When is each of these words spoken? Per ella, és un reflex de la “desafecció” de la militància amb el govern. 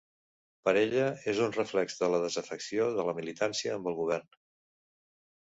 Per 0.69 0.71
ella, 0.79 1.03
és 1.33 1.41
un 1.47 1.53
reflex 1.57 1.99
de 1.99 2.09
la 2.13 2.21
“desafecció” 2.23 2.89
de 2.97 3.07
la 3.11 3.15
militància 3.19 3.77
amb 3.77 3.93
el 3.93 4.01
govern. 4.03 4.35